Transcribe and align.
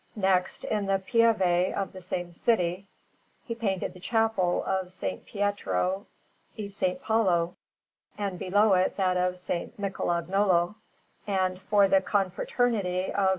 Next, 0.15 0.63
in 0.63 0.87
the 0.87 0.97
Pieve 0.97 1.75
of 1.77 1.93
the 1.93 2.01
same 2.01 2.31
city, 2.31 2.87
he 3.45 3.53
painted 3.53 3.93
the 3.93 3.99
Chapel 3.99 4.63
of 4.65 4.87
S. 4.87 5.03
Pietro 5.27 6.07
e 6.57 6.65
S. 6.65 6.83
Paolo, 7.03 7.55
and 8.17 8.39
below 8.39 8.73
it, 8.73 8.97
that 8.97 9.15
of 9.15 9.33
S. 9.33 9.51
Michelagnolo; 9.77 10.73
and, 11.27 11.61
for 11.61 11.87
the 11.87 12.01
Confraternity 12.01 13.13
of 13.13 13.19
S. 13.25 13.29